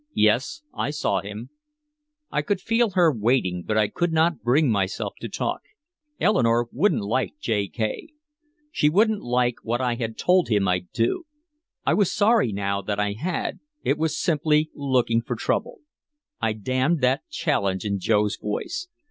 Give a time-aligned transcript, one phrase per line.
[0.15, 1.51] "Yes I saw him"
[2.31, 5.61] I could feel her waiting, but I could not bring myself to talk.
[6.19, 7.67] Eleanore wouldn't like J.
[7.67, 8.07] K.
[8.71, 11.25] She wouldn't like what I had told him I'd do.
[11.85, 15.81] I was sorry now that I had, it was simply looking for trouble.
[16.41, 18.87] I damned that challenge in Joe's voice.